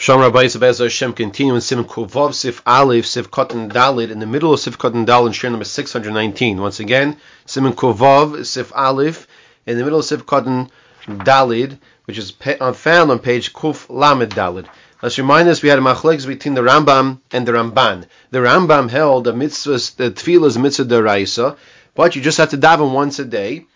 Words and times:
Shalom 0.00 0.22
Rabbi 0.22 0.48
Bez 0.58 0.78
Hashem 0.78 1.12
continue 1.12 1.54
in 1.54 1.60
Simon 1.60 1.84
Kuvov 1.84 2.32
Sif 2.32 2.62
Aleph 2.64 3.06
Sif 3.06 3.30
Kotan 3.30 3.70
Dalid 3.70 4.10
in 4.10 4.18
the 4.18 4.26
middle 4.26 4.54
of 4.54 4.58
Kotan 4.58 5.04
Dalid 5.04 5.34
share 5.34 5.50
number 5.50 5.66
619 5.66 6.58
once 6.58 6.80
again 6.80 7.18
Simon 7.44 7.74
Kuvov 7.74 8.46
Sif 8.46 8.72
Aleph 8.74 9.28
in 9.66 9.76
the 9.76 9.84
middle 9.84 9.98
of 9.98 10.06
Sif 10.06 10.24
Kotan 10.24 10.70
Dalid 11.04 11.78
which 12.06 12.16
is 12.16 12.32
uh, 12.46 12.72
found 12.72 13.10
on 13.10 13.18
page 13.18 13.52
Kuf 13.52 13.90
Lamed 13.90 14.32
Dalid 14.32 14.66
Let's 15.02 15.18
remind 15.18 15.50
us 15.50 15.62
we 15.62 15.68
had 15.68 15.78
a 15.78 15.82
machlekes 15.82 16.26
between 16.26 16.54
the 16.54 16.62
Rambam 16.62 17.20
and 17.30 17.46
the 17.46 17.52
Ramban. 17.52 18.06
The 18.30 18.38
Rambam 18.38 18.88
held 18.88 19.24
the 19.24 19.34
mitzvah, 19.34 19.72
the 19.98 20.10
tefillah 20.12 20.46
is 20.46 20.56
mitzvah 20.56 20.86
deraisa, 20.86 21.58
but 21.94 22.16
you 22.16 22.22
just 22.22 22.38
have 22.38 22.48
to 22.50 22.56
daven 22.56 22.94
once 22.94 23.18
a 23.18 23.26
day, 23.26 23.66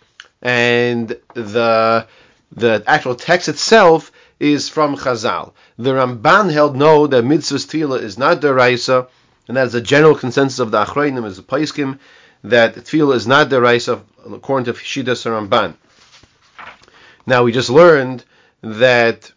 and 0.41 1.09
the 1.35 2.07
the 2.51 2.83
actual 2.87 3.13
text 3.13 3.47
itself 3.47 4.11
is 4.39 4.69
from 4.69 4.97
Chazal. 4.97 5.53
The 5.77 5.91
Ramban 5.91 6.51
held 6.51 6.75
no 6.75 7.07
that 7.07 7.23
mitzvah 7.23 7.57
tefillah 7.57 8.01
is 8.01 8.17
not 8.17 8.41
deraisa, 8.41 9.07
and 9.47 9.57
that 9.57 9.67
is 9.67 9.75
a 9.75 9.81
general 9.81 10.15
consensus 10.15 10.59
of 10.59 10.71
the 10.71 10.83
Achrayim 10.83 11.25
as 11.25 11.39
a 11.39 11.43
Paiskim 11.43 11.99
that 12.43 12.75
tefillah 12.75 13.15
is 13.15 13.27
not 13.27 13.49
deraisa 13.49 14.01
according 14.31 14.65
to 14.65 14.73
Shidas 14.73 15.25
Ramban. 15.25 15.75
Now 17.25 17.43
we 17.43 17.51
just 17.51 17.69
learned 17.69 18.23
that 18.61 19.31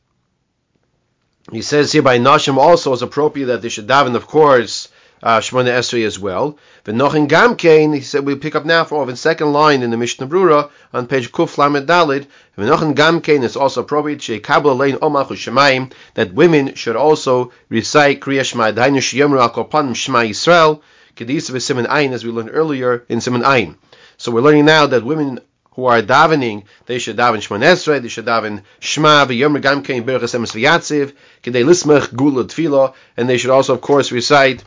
he 1.50 1.62
says 1.62 1.92
here 1.92 2.02
by 2.02 2.18
Nashim 2.18 2.58
also 2.58 2.92
is 2.92 3.02
appropriate 3.02 3.46
that 3.46 3.62
they 3.62 3.70
should 3.70 3.86
daven, 3.86 4.14
of 4.14 4.26
course, 4.26 4.88
uh, 5.22 5.40
Shemona 5.40 5.70
Esrei 5.70 6.06
as 6.06 6.18
well. 6.18 6.58
But 6.84 6.94
Nochin 6.94 7.28
Gamkein, 7.28 7.94
he 7.94 8.00
said 8.00 8.24
we 8.24 8.34
pick 8.36 8.54
up 8.54 8.64
now 8.64 8.84
for 8.84 9.04
the 9.06 9.16
second 9.16 9.52
line 9.52 9.82
in 9.82 9.90
the 9.90 9.96
Mishnah 9.96 10.26
Berura 10.26 10.70
on 10.92 11.06
page 11.06 11.32
Kuf 11.32 11.58
Lamed 11.58 11.88
Dalid. 11.88 12.26
Nochin 12.56 12.94
Gamkein 12.94 13.42
is 13.42 13.56
also 13.56 13.82
appropriate 13.82 14.20
Sheikabla 14.20 14.76
Lein 14.76 14.96
Omachu 14.96 15.36
Shemaim 15.36 15.92
that 16.14 16.34
women 16.34 16.74
should 16.74 16.96
also 16.96 17.52
recite 17.68 18.20
Kriya 18.20 18.44
Shema 18.44 18.72
Dainu 18.72 18.98
Shiyamru 18.98 19.40
Al 19.40 19.50
Kopanim 19.50 19.94
Shema 19.94 20.20
Yisrael 20.20 20.80
Kedisa 21.16 21.50
V'Simen 21.50 21.86
Ayin 21.86 22.12
as 22.12 22.24
we 22.24 22.30
learned 22.30 22.50
earlier 22.52 23.04
in 23.08 23.18
Simen 23.18 23.42
Ayin. 23.42 23.76
So 24.16 24.32
we're 24.32 24.40
learning 24.40 24.64
now 24.64 24.86
that 24.86 25.04
women 25.04 25.40
who 25.72 25.84
are 25.84 26.02
davening, 26.02 26.64
they 26.86 26.98
should 26.98 27.16
daven 27.16 27.40
Shema 27.40 27.64
Esrei, 27.64 28.02
they 28.02 28.08
should 28.08 28.26
daven 28.26 28.62
Shema 28.80 29.26
v'Yomer 29.26 29.62
Gamkein 29.62 30.02
Berachas 30.04 30.34
Emes 30.34 30.52
V'Yatziv, 30.52 31.14
Lismach 31.44 32.14
Gula 32.14 32.94
and 33.16 33.28
they 33.28 33.38
should 33.38 33.50
also, 33.50 33.74
of 33.74 33.80
course, 33.80 34.10
recite 34.10 34.64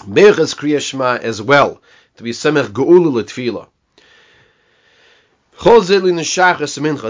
Berachas 0.00 0.54
Kriya 0.54 0.80
Shema 0.80 1.16
as 1.16 1.40
well, 1.40 1.80
to 2.16 2.22
be 2.22 2.30
Semech 2.30 2.68
Geulu 2.68 3.12
L'Tfila. 3.12 3.68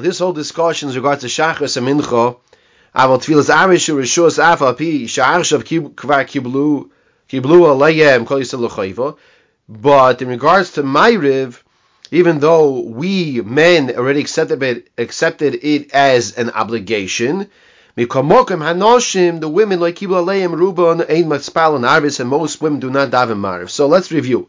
This 0.03 0.19
whole 0.21 0.33
discussion 0.33 0.89
in 0.89 0.95
regards 0.95 1.23
to 1.23 1.27
Shachas 1.27 1.77
and 1.77 1.87
Mincha, 1.89 2.37
But 9.69 10.23
in 10.23 10.29
regards 10.29 10.71
to 10.73 10.83
Ma'ariv, 10.85 11.63
even 12.13 12.39
though 12.39 12.81
we 12.81 13.41
men 13.41 13.91
already 13.97 14.21
accepted 14.21 14.63
it, 14.63 14.89
accepted 14.97 15.59
it 15.63 15.93
as 15.93 16.39
an 16.39 16.51
obligation, 16.51 17.51
Mikomokim 17.97 18.61
hanoshim, 18.61 19.41
the 19.41 19.49
women 19.49 19.81
like 19.81 19.97
kibla 19.97 20.23
leim 20.23 20.55
ruban 20.55 21.01
ein 21.09 21.25
matspal 21.25 21.77
and 21.77 21.85
arvis, 21.85 22.21
and 22.21 22.29
most 22.29 22.61
women 22.61 22.79
do 22.79 22.91
not 22.91 23.11
daven 23.11 23.39
mariv. 23.39 23.71
So 23.71 23.87
let's 23.87 24.13
review. 24.13 24.49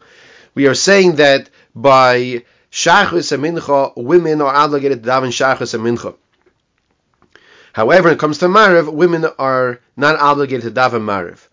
We 0.54 0.68
are 0.68 0.74
saying 0.74 1.16
that 1.16 1.50
by 1.74 2.44
shachris 2.72 3.32
and 3.32 3.44
mincha, 3.44 3.94
women 3.96 4.42
are 4.42 4.54
obligated 4.54 5.04
to 5.04 5.10
daven 5.10 5.30
shachris 5.30 5.74
and 5.74 5.84
mincha. 5.84 6.16
However, 7.72 8.10
when 8.10 8.16
it 8.16 8.20
comes 8.20 8.40
to 8.40 8.48
mariv, 8.48 8.92
women 8.92 9.26
are 9.40 9.80
not 9.96 10.20
obligated 10.20 10.64
to 10.76 10.82
daven 10.82 11.04
mariv. 11.04 11.48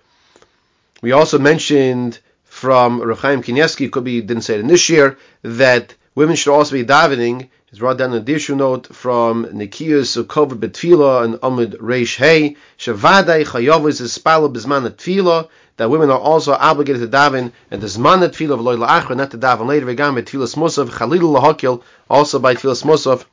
We 1.01 1.13
also 1.13 1.39
mentioned 1.39 2.19
from 2.43 3.01
Rav 3.03 3.21
Chaim 3.21 3.43
Kanievsky, 3.43 3.93
could 3.93 4.05
be 4.05 4.21
didn't 4.21 4.43
say 4.43 4.55
it 4.55 4.61
in 4.61 4.67
this 4.67 4.89
year, 4.89 5.17
that 5.43 5.95
women 6.17 6.35
should 6.35 6.55
also 6.55 6.73
be 6.73 6.85
davening 6.85 7.51
it's 7.75 7.81
brought 7.81 7.99
down 7.99 8.13
an 8.13 8.19
additional 8.19 8.57
note 8.57 8.95
from 8.95 9.47
Nikius 9.47 10.17
Ukova 10.23 10.53
Betfila 10.53 11.25
and 11.25 11.35
Amud 11.41 11.77
Reish 11.79 12.15
Hey. 12.15 12.57
Shavadai 12.79 13.45
Chayovus 13.45 14.01
is 14.01 14.13
Spala 14.13 14.49
Bisman 14.49 14.89
Tfila 14.91 15.49
that 15.77 15.91
women 15.91 16.09
are 16.09 16.21
also 16.21 16.53
obligated 16.53 17.03
to 17.03 17.09
daven 17.09 17.51
and 17.73 17.83
the 17.83 17.89
Zman 17.89 18.21
Tfila 18.29 18.53
of 18.53 18.61
Loy 18.61 18.77
La'achra 18.77 19.17
not 19.17 19.33
to 19.33 19.39
daven 19.39 19.67
later. 19.67 19.87
Vegam 19.87 20.15
Betfilas 20.17 20.55
Musaf 20.55 20.89
Chalil 20.97 21.35
Lahakil 21.35 21.83
also 22.09 22.39
by 22.39 22.55
Tfilas 22.55 22.85
Musaf 22.85 23.25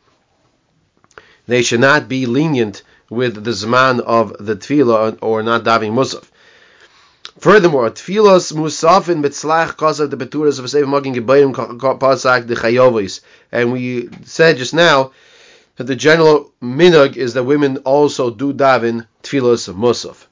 they 1.46 1.62
should 1.62 1.82
not 1.82 2.10
be 2.10 2.26
lenient 2.26 2.82
with 3.12 3.44
the 3.44 3.52
Zman 3.52 4.00
of 4.00 4.36
the 4.44 4.56
Tfila 4.56 5.20
or 5.22 5.44
not 5.44 5.64
davening 5.64 5.92
Musaf. 5.92 6.31
Furthermore, 7.42 7.90
tfilos 7.90 8.54
musafin 8.54 9.24
mitzlach 9.24 9.76
kasav 9.76 10.12
the 10.12 10.16
beturas 10.16 10.60
of 10.60 10.66
a 10.66 10.68
seven 10.68 10.92
magin 10.92 11.16
gebayim 11.16 11.56
pasak 11.98 12.46
the 12.46 12.54
chayovis. 12.54 13.22
And 13.52 13.72
we 13.72 14.10
said 14.26 14.58
just 14.58 14.76
now 14.76 15.12
that 15.78 15.86
the 15.86 15.96
general 15.96 16.54
minhag 16.62 17.18
is 17.18 17.34
that 17.34 17.44
women 17.44 17.78
also 17.78 18.30
do 18.30 18.54
daven 18.54 19.08
tfilos 19.24 19.74
musaf. 19.74 20.28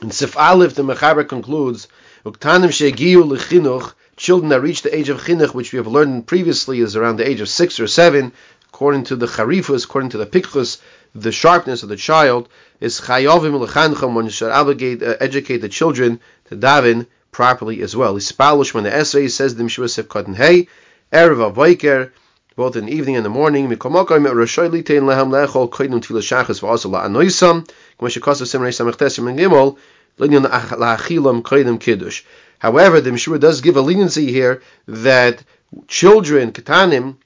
And 0.00 0.14
Sif 0.14 0.36
Aleph, 0.36 0.76
the 0.76 0.84
Mechaber 0.84 1.28
concludes, 1.28 1.88
Uktanim 2.24 2.70
shegiu 2.70 3.24
lechinuch, 3.24 3.94
children 4.16 4.50
that 4.50 4.60
reach 4.60 4.82
the 4.82 4.96
age 4.96 5.08
of 5.08 5.20
chinuch, 5.20 5.52
which 5.52 5.72
we 5.72 5.78
have 5.78 5.88
learned 5.88 6.28
previously 6.28 6.78
is 6.78 6.94
around 6.94 7.16
the 7.16 7.28
age 7.28 7.40
of 7.40 7.48
six 7.48 7.80
or 7.80 7.88
seven, 7.88 8.32
according 8.68 9.02
to 9.02 9.16
the 9.16 9.26
charifus, 9.26 9.84
according 9.84 10.10
to 10.10 10.18
the 10.18 10.26
pikchus, 10.26 10.78
the 11.14 11.32
sharpness 11.32 11.82
of 11.82 11.88
the 11.88 11.96
child 11.96 12.48
is 12.80 13.00
chayovim 13.00 13.66
lechancham 13.66 14.14
one 14.14 14.28
should 14.28 14.50
obligate 14.50 15.02
uh, 15.02 15.16
educate 15.20 15.58
the 15.58 15.68
children 15.68 16.20
to 16.46 16.56
daven 16.56 17.06
properly 17.30 17.82
as 17.82 17.94
well. 17.96 18.14
Ispalush 18.14 18.74
when 18.74 18.84
the 18.84 18.94
essay 18.94 19.28
says 19.28 19.54
the 19.54 19.64
mishua 19.64 19.90
sef 19.90 20.08
cotton 20.08 20.34
hey 20.34 20.68
erev 21.12 21.52
avoiker 21.52 22.10
both 22.56 22.76
in 22.76 22.86
the 22.86 22.92
evening 22.92 23.16
and 23.16 23.24
the 23.24 23.30
morning. 23.30 23.68
Mikomokai 23.68 24.20
met 24.20 24.32
rashoy 24.32 24.70
litein 24.70 25.02
lehem 25.02 25.30
lechol 25.30 25.70
koidem 25.70 26.00
tefillah 26.00 26.44
shachas 26.44 26.60
v'asa 26.60 26.90
la'anoisam 26.90 27.66
k'moshe 27.98 28.20
kosav 28.20 28.46
simrei 28.46 28.72
samech 28.72 28.96
tesim 28.96 29.28
and 29.28 29.38
gimel 29.38 29.78
linyan 30.18 30.44
la'achilam 30.44 31.42
koidem 31.42 31.80
kiddush. 31.80 32.22
However, 32.58 33.00
the 33.00 33.10
Mishra 33.10 33.40
does 33.40 33.60
give 33.60 33.76
a 33.76 33.80
leniency 33.80 34.30
here 34.30 34.62
that 34.86 35.42
children, 35.88 36.52
katanim, 36.52 37.16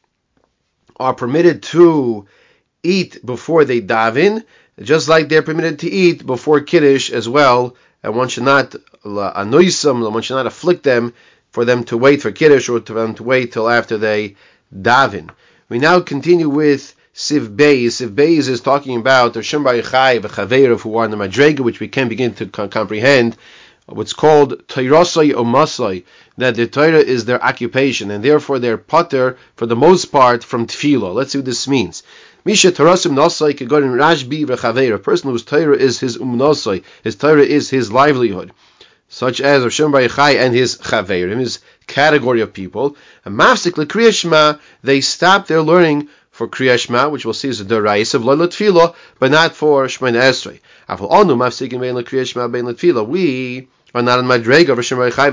are 0.99 1.13
permitted 1.13 1.63
to 1.65 2.27
eat 2.87 3.25
before 3.25 3.65
they 3.65 3.81
daven, 3.81 4.45
just 4.81 5.09
like 5.09 5.29
they're 5.29 5.43
permitted 5.43 5.81
to 5.81 5.91
eat 5.91 6.25
before 6.25 6.61
kiddush 6.61 7.11
as 7.11 7.29
well, 7.29 7.77
and 8.03 8.15
one 8.15 8.29
should 8.29 8.45
not 8.45 8.75
annoy 9.05 9.69
them, 9.71 10.01
one 10.01 10.23
should 10.23 10.35
not 10.35 10.47
afflict 10.47 10.83
them 10.83 11.13
for 11.51 11.65
them 11.65 11.85
to 11.85 11.97
wait 11.97 12.23
for 12.23 12.31
kiddush 12.31 12.69
or 12.69 12.81
for 12.81 12.95
them 12.95 13.15
to 13.15 13.23
wait 13.23 13.53
till 13.53 13.69
after 13.69 13.97
they 13.97 14.37
daven. 14.75 15.31
We 15.69 15.79
now 15.79 16.01
continue 16.01 16.49
with 16.49 16.95
Siv 17.15 17.57
Beis. 17.57 17.93
Siv 17.99 18.15
Beis 18.15 18.49
is 18.49 18.61
talking 18.61 18.99
about 18.99 19.33
the 19.33 19.41
Shembai 19.41 19.83
Chai 19.91 20.19
Chaveirav 20.19 20.83
who 20.83 20.97
are 20.99 21.07
in 21.07 21.11
the 21.11 21.17
Madrega, 21.17 21.61
which 21.61 21.81
we 21.81 21.89
can 21.89 22.09
begin 22.09 22.35
to 22.35 22.47
comprehend. 22.47 23.37
What's 23.87 24.13
called 24.13 24.67
Tairasai 24.67 25.35
or 25.37 25.47
Masai, 25.47 26.05
that 26.39 26.57
the 26.57 26.67
Torah 26.67 26.99
is 26.99 27.25
their 27.25 27.43
occupation, 27.43 28.11
and 28.11 28.23
therefore 28.23 28.59
they're 28.59 28.77
putter 28.77 29.39
for 29.55 29.65
the 29.67 29.77
most 29.77 30.07
part 30.07 30.45
from 30.45 30.67
Tefillah. 30.67 31.15
Let's 31.15 31.33
see 31.33 31.39
what 31.39 31.47
this 31.47 31.69
means. 31.69 32.03
Misha 32.47 32.71
Tarasim 32.71 33.11
Nasai 33.11 33.55
Kagorin 33.55 33.99
Rashbi 33.99 34.47
Rechaver, 34.47 34.95
a 34.95 34.99
person 35.01 35.31
whose 35.31 35.43
Torah 35.43 35.77
is 35.77 35.99
his 35.99 36.17
umnasai, 36.17 36.85
his 37.03 37.17
Torah 37.17 37.43
is 37.43 37.71
his 37.71 37.91
livelihood, 37.91 38.53
such 39.09 39.41
as 39.41 39.65
Hashem 39.65 39.93
Chai 40.09 40.35
and 40.35 40.55
his 40.55 40.79
Chaverim, 40.79 41.41
his 41.41 41.59
category 41.89 42.43
of 42.43 42.53
people. 42.53 42.97
And 43.25 43.37
Mafsik 43.37 43.73
Kriyashma, 43.73 44.61
they 44.85 45.01
stop 45.01 45.49
their 45.49 45.61
learning 45.61 46.09
for 46.31 46.47
Kriyashma, 46.47 47.11
which 47.11 47.25
we'll 47.25 47.35
see 47.35 47.49
is 47.49 47.61
a 47.61 47.65
Dorais 47.65 48.15
of 48.15 48.25
Lola 48.25 48.47
Tfilo, 48.47 48.95
but 49.19 49.33
not 49.33 49.57
for 49.57 49.87
Shemana 49.87 50.21
Esrei. 50.21 50.61
Afal 50.89 51.11
Onu 51.11 51.35
Mafsikin 51.37 51.81
Bein 51.81 51.97
Kriyashma 51.97 52.53
Bein 52.53 52.67
Tfilo. 52.67 53.05
We 53.05 53.67
are 53.93 54.03
not 54.03 54.21
in 54.21 54.27
Madrega 54.27 54.69
of 54.69 54.77
Hashem 54.77 54.99
Chai 55.11 55.33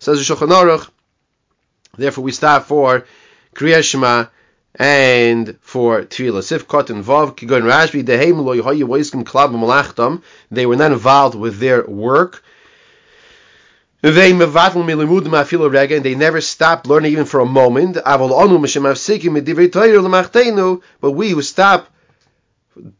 says 0.00 0.26
the 0.26 0.34
Shulchan 0.34 0.50
Aruch. 0.50 0.90
Therefore, 1.96 2.24
we 2.24 2.32
stop 2.32 2.64
for 2.64 3.06
Kriyashma 3.54 4.30
and 4.76 5.58
for 5.62 6.02
Tefillah. 6.02 6.42
Sif 6.42 6.68
Kot 6.68 6.90
and 6.90 7.04
Vav, 7.04 7.34
Kigon 7.36 7.62
Rashbi, 7.62 8.04
Dehem 8.04 8.44
Lo 8.44 8.54
Yehoye 8.54 8.82
Voiskim 8.84 9.24
Klab 9.24 9.50
Malachtam, 9.50 10.22
they 10.50 10.66
were 10.66 10.76
not 10.76 10.92
involved 10.92 11.34
with 11.34 11.58
their 11.58 11.84
work. 11.86 12.42
They 14.02 14.32
mevatel 14.32 14.84
milimudim 14.84 15.30
afilu 15.30 15.72
rega, 15.72 15.96
and 15.96 16.04
they 16.04 16.14
never 16.14 16.40
stopped 16.40 16.86
learning 16.86 17.12
even 17.12 17.24
for 17.24 17.40
a 17.40 17.46
moment. 17.46 17.96
Avol 17.96 18.30
onu 18.30 18.58
mishem 18.60 18.82
afsikim 18.82 19.40
medivrei 19.40 19.72
Torah 19.72 19.88
lemachtenu, 19.88 20.82
but 21.00 21.12
we 21.12 21.30
who 21.30 21.42
stop 21.42 21.88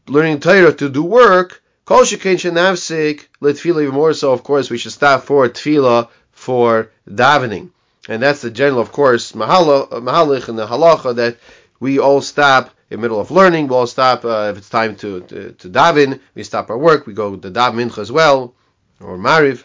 learning 0.07 0.39
Torah 0.39 0.73
to 0.73 0.89
do 0.89 1.03
work, 1.03 1.61
kol 1.85 2.01
shekain 2.01 2.35
shenavsik 2.35 3.27
letfila 3.41 3.83
even 3.83 3.93
more 3.93 4.13
so. 4.13 4.33
Of 4.33 4.43
course, 4.43 4.71
we 4.71 4.79
should 4.79 4.91
stop 4.91 5.23
for 5.23 5.47
tefillah 5.47 6.09
for 6.31 6.89
davening, 7.07 7.69
and 8.09 8.21
that's 8.21 8.41
the 8.41 8.49
general, 8.49 8.81
of 8.81 8.91
course, 8.91 9.33
mahalich 9.33 10.49
and 10.49 10.57
the 10.57 10.67
halacha 10.67 11.15
that 11.15 11.37
we 11.79 11.99
all 11.99 12.21
stop 12.21 12.71
in 12.89 12.97
the 12.97 13.01
middle 13.01 13.19
of 13.19 13.31
learning. 13.31 13.67
We 13.67 13.75
all 13.75 13.87
stop 13.87 14.25
uh, 14.25 14.51
if 14.51 14.57
it's 14.57 14.69
time 14.69 14.95
to, 14.97 15.21
to, 15.21 15.51
to 15.53 15.69
daven. 15.69 16.19
We 16.35 16.43
stop 16.43 16.69
our 16.69 16.77
work. 16.77 17.05
We 17.05 17.13
go 17.13 17.35
to 17.35 17.51
daven 17.51 17.89
mincha 17.89 17.99
as 17.99 18.11
well, 18.11 18.53
or 18.99 19.17
mariv, 19.17 19.63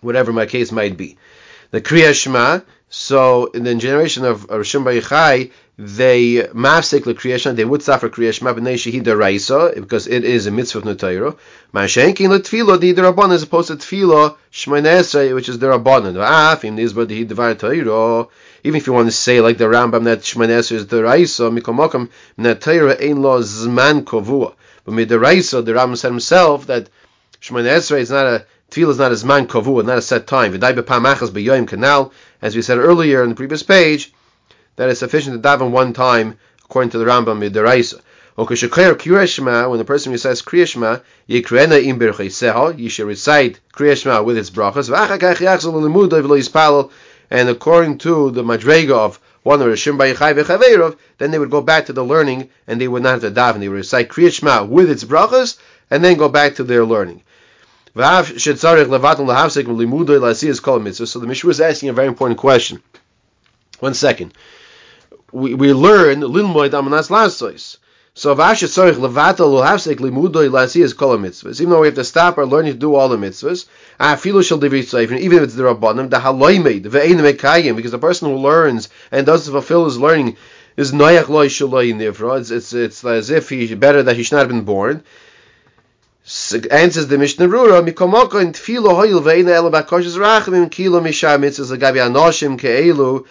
whatever 0.00 0.32
my 0.32 0.46
case 0.46 0.72
might 0.72 0.96
be. 0.96 1.18
The 1.70 1.80
kriya 1.80 2.14
shema. 2.14 2.60
So 2.96 3.46
in 3.46 3.64
the 3.64 3.74
generation 3.74 4.24
of 4.24 4.46
Rishon 4.46 4.84
Bayichai, 4.84 5.50
they 5.76 6.46
mafsik 6.54 7.06
l'kriyashma, 7.06 7.56
they 7.56 7.64
would 7.64 7.82
suffer 7.82 8.08
kriyashma 8.08 8.54
b'nei 8.54 8.74
shehida 8.74 9.18
raisa, 9.18 9.72
because 9.74 10.06
it 10.06 10.22
is 10.22 10.46
a 10.46 10.52
mitzvah 10.52 10.78
of 10.78 10.84
Nutayro. 10.84 11.36
Ma'ashenkin 11.74 12.28
l'tfilo 12.28 12.78
di 12.78 12.94
derabon, 12.94 13.32
as 13.32 13.42
opposed 13.42 13.66
to 13.66 13.74
tfilo 13.74 14.36
shmeinesrei, 14.52 15.34
which 15.34 15.48
is 15.48 15.58
derabonon. 15.58 16.14
V'af, 16.14 16.24
ah, 16.24 16.60
im 16.62 16.76
nizba 16.76 17.04
di 17.04 17.24
devar 17.24 17.54
Torah. 17.56 18.28
Even 18.62 18.78
if 18.78 18.86
you 18.86 18.92
want 18.92 19.08
to 19.08 19.12
say 19.12 19.40
like 19.40 19.58
the 19.58 19.64
Rambam 19.64 20.04
that 20.04 20.20
shmeinesrei 20.20 20.76
is 20.76 20.86
deraisa, 20.86 21.50
mikomokam, 21.50 22.08
mnet 22.38 22.60
Torah 22.60 22.96
ein 23.02 23.20
lo 23.20 23.42
zman 23.42 24.04
kovua. 24.04 24.54
But 24.84 25.10
Raisa, 25.10 25.62
the 25.62 25.72
Rambam 25.72 25.96
said 25.96 26.12
himself 26.12 26.68
that 26.68 26.88
shmeinesrei 27.40 27.98
is 27.98 28.10
not 28.10 28.26
a 28.26 28.46
Tefillah 28.74 28.90
is 28.90 28.98
not 28.98 29.12
a 29.12 29.14
zman 29.14 29.46
kovua, 29.46 29.84
not 29.84 29.98
a 29.98 30.02
set 30.02 30.26
time. 30.26 30.52
V'dai 30.52 30.76
b'pamachas 30.76 31.30
b'yoyim 31.30 31.64
kanal, 31.64 32.10
as 32.42 32.56
we 32.56 32.62
said 32.62 32.78
earlier 32.78 33.22
in 33.22 33.28
the 33.28 33.36
previous 33.36 33.62
page, 33.62 34.12
that 34.74 34.88
is 34.88 34.98
sufficient 34.98 35.40
to 35.40 35.48
daven 35.48 35.70
one 35.70 35.92
time, 35.92 36.36
according 36.64 36.90
to 36.90 36.98
the 36.98 37.04
Rambam 37.04 37.38
Midaraisa. 37.38 38.00
When 38.34 38.46
the 39.78 39.84
person 39.84 40.10
recites 40.10 40.42
Kriya 40.42 40.66
Shema, 40.66 40.98
Yikrena 41.28 41.84
im 41.84 42.00
bercheiseha, 42.00 42.76
you 42.76 42.88
should 42.88 43.06
recite 43.06 43.60
Kriya 43.72 43.96
Shema 43.96 44.24
with 44.24 44.36
its 44.36 44.50
brachas, 44.50 44.90
and 47.30 47.48
according 47.48 47.98
to 47.98 48.30
the 48.32 48.42
Madrega 48.42 48.90
of 48.90 49.20
one 49.44 49.62
of 49.62 49.68
Rishim 49.68 49.96
Bayichai 49.96 50.96
then 51.18 51.30
they 51.30 51.38
would 51.38 51.50
go 51.50 51.60
back 51.60 51.86
to 51.86 51.92
the 51.92 52.04
learning, 52.04 52.48
and 52.66 52.80
they 52.80 52.88
would 52.88 53.04
not 53.04 53.22
have 53.22 53.34
to 53.34 53.40
daven. 53.40 53.60
They 53.60 53.68
would 53.68 53.76
recite 53.76 54.08
Kriya 54.08 54.32
Shema 54.32 54.64
with 54.64 54.90
its 54.90 55.04
brachas, 55.04 55.58
and 55.92 56.02
then 56.02 56.16
go 56.16 56.28
back 56.28 56.56
to 56.56 56.64
their 56.64 56.84
learning. 56.84 57.22
So 57.96 58.00
the 58.02 58.34
Mishnah 61.28 61.50
is 61.50 61.60
asking 61.60 61.88
a 61.88 61.92
very 61.92 62.08
important 62.08 62.38
question. 62.38 62.82
One 63.78 63.94
second 63.94 64.34
we, 65.34 65.54
we 65.54 65.72
learn 65.72 66.20
lilmoid 66.20 66.70
amanas 66.70 67.08
lasois. 67.10 67.78
So 68.14 68.34
vashet 68.36 68.68
tzorich 68.68 68.94
levatel 68.94 69.60
uhavsek 69.60 69.96
limudoi 69.96 70.48
lasiyas 70.48 70.96
kol 70.96 71.18
mitzvahs. 71.18 71.60
Even 71.60 71.70
though 71.70 71.80
we 71.80 71.88
have 71.88 71.96
to 71.96 72.04
stop 72.04 72.38
our 72.38 72.46
learning 72.46 72.74
to 72.74 72.78
do 72.78 72.94
all 72.94 73.08
the 73.08 73.16
mitzvahs, 73.16 73.66
afilu 73.98 74.44
shel 74.44 74.60
divri 74.60 74.84
even 75.18 75.38
if 75.38 75.42
it's 75.42 75.54
the 75.54 75.64
rabbanim, 75.64 76.10
the 76.10 76.18
haloimed 76.18 76.84
ve'ein 76.84 77.18
mekayim, 77.18 77.74
because 77.74 77.90
the 77.90 77.98
person 77.98 78.28
who 78.28 78.36
learns 78.36 78.88
and 79.10 79.26
doesn't 79.26 79.52
fulfill 79.52 79.84
his 79.86 79.98
learning 79.98 80.36
is 80.76 80.92
noyach 80.92 81.28
loy 81.28 81.48
shaloi 81.48 81.92
nivra. 81.92 82.38
It's, 82.40 82.52
it's 82.52 82.72
it's 82.72 83.04
as 83.04 83.30
if 83.30 83.48
he 83.48 83.74
better 83.74 84.04
that 84.04 84.16
he 84.16 84.22
should 84.22 84.36
not 84.36 84.40
have 84.40 84.48
been 84.48 84.62
born 84.62 85.02
answers 86.70 87.08
the 87.08 87.18
Mishnah 87.18 87.48
Berura, 87.48 87.86
Mikomoko 87.86 88.40
in 88.40 88.52
Tfilo 88.52 89.20
Veina 89.20 89.60
Rachamim 89.70 90.70
Kilo 90.70 91.00
Anoshim 91.00 92.58
Ke'elu. 92.58 93.26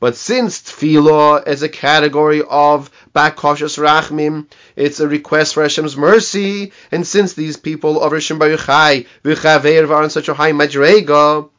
But 0.00 0.16
since 0.16 0.62
Tfilo 0.62 1.46
is 1.46 1.62
a 1.62 1.68
category 1.68 2.42
of 2.48 2.90
Bakoshes 3.14 3.76
Rachamim, 3.76 4.46
it's 4.74 5.00
a 5.00 5.08
request 5.08 5.52
for 5.52 5.62
Hashem's 5.62 5.94
mercy, 5.94 6.72
and 6.90 7.06
since 7.06 7.34
these 7.34 7.58
people 7.58 8.02
of 8.02 8.12
Rishon 8.12 8.38
Baruchai 8.38 9.06
V'chaveir 9.22 9.90
are 9.90 10.02
on 10.02 10.08
such 10.08 10.30
a 10.30 10.34
high 10.34 10.52
Madrega, 10.52 11.50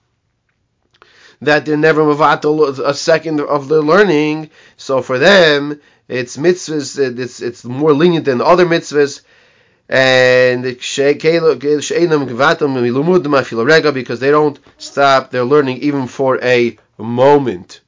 that 1.42 1.68
they're 1.68 1.77
never 1.77 2.01
mevatel 2.01 2.80
a 2.80 2.94
second 2.95 3.42
of 3.42 3.68
their 3.68 3.81
learning, 3.81 4.50
so 4.75 5.04
for 5.04 5.19
them 5.19 5.80
it's 6.07 6.38
mitzvahs, 6.38 7.19
it's, 7.19 7.41
it's 7.41 7.63
more 7.63 7.94
lenient 7.94 8.25
than 8.25 8.41
other 8.41 8.65
mitzvahs, 8.65 9.21
and 9.89 10.63
because 13.94 14.19
they 14.19 14.31
don't 14.31 14.59
stop 14.77 15.31
their 15.31 15.44
learning 15.44 15.77
even 15.77 16.07
for 16.07 16.44
a 16.44 16.77
moment. 16.97 17.81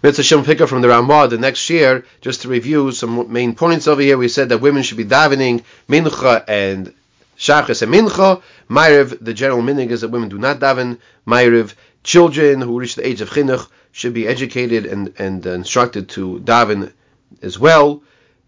Mitzvah 0.00 0.22
Shem 0.22 0.44
from 0.44 0.80
the 0.80 0.88
Ramah 0.88 1.26
the 1.26 1.38
next 1.38 1.68
year, 1.70 2.04
just 2.20 2.42
to 2.42 2.48
review 2.48 2.92
some 2.92 3.32
main 3.32 3.56
points 3.56 3.88
over 3.88 4.00
here. 4.00 4.16
We 4.16 4.28
said 4.28 4.48
that 4.50 4.60
women 4.60 4.84
should 4.84 4.96
be 4.96 5.04
davening 5.04 5.64
mincha 5.88 6.44
and 6.46 6.94
shachas 7.36 7.82
and 7.82 7.92
mincha. 7.92 8.40
Ma'ariv, 8.70 9.18
the 9.20 9.34
general 9.34 9.60
meaning 9.60 9.90
is 9.90 10.02
that 10.02 10.10
women 10.10 10.28
do 10.28 10.38
not 10.38 10.60
daven. 10.60 10.98
Ma'ariv, 11.26 11.74
children 12.04 12.60
who 12.60 12.78
reach 12.78 12.94
the 12.94 13.06
age 13.06 13.20
of 13.20 13.30
chinuch 13.30 13.68
should 13.98 14.14
be 14.14 14.28
educated 14.28 14.86
and, 14.86 15.12
and 15.18 15.44
instructed 15.44 16.08
to 16.08 16.38
daven 16.44 16.92
as 17.42 17.58
well. 17.58 18.00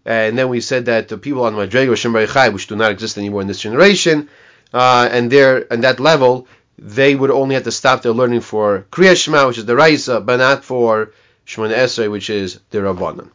And 0.05 0.37
then 0.37 0.47
we 0.47 0.61
said 0.61 0.85
that 0.85 1.09
the 1.09 1.17
people 1.17 1.43
on 1.43 1.55
Madrega 1.55 1.91
Shemar 1.91 2.25
Chai, 2.33 2.49
which 2.49 2.67
do 2.67 2.77
not 2.77 2.91
exist 2.91 3.17
anymore 3.17 3.41
in 3.41 3.47
this 3.47 3.59
generation, 3.59 4.29
uh, 4.73 5.09
and 5.11 5.29
there 5.29 5.67
and 5.69 5.83
that 5.83 5.99
level, 5.99 6.47
they 6.79 7.13
would 7.15 7.31
only 7.31 7.55
have 7.55 7.65
to 7.65 7.71
stop 7.71 8.01
their 8.01 8.13
learning 8.13 8.39
for 8.39 8.85
Kriya 8.91 9.21
Shema, 9.21 9.45
which 9.47 9.57
is 9.57 9.65
the 9.65 9.75
Raisa, 9.75 10.21
but 10.21 10.37
not 10.37 10.63
for 10.63 11.11
Shemon 11.45 11.75
Esrei, 11.75 12.09
which 12.09 12.29
is 12.29 12.61
the 12.69 12.79
Rabbanon. 12.79 13.29